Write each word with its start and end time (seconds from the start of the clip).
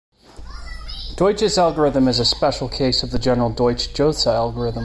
Deutsch's 1.15 1.59
algorithm 1.59 2.07
is 2.07 2.17
a 2.17 2.25
special 2.25 2.67
case 2.67 3.03
of 3.03 3.11
the 3.11 3.19
general 3.19 3.51
Deutsch-Jozsa 3.51 4.33
algorithm. 4.33 4.79